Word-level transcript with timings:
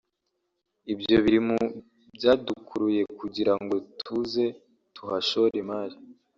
ibyo 0.93 1.15
biri 1.23 1.39
mu 1.47 1.57
byadukuruye 2.15 3.01
kugira 3.19 3.53
ngo 3.61 3.75
tuze 4.01 4.45
tuhashore 4.95 5.53
imari 5.63 5.95